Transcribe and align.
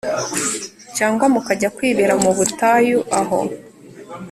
cyangwa 0.97 1.25
mukajya 1.33 1.69
kwibera 1.75 2.13
mu 2.23 2.31
butayu 2.37 2.99
aho 3.19 3.39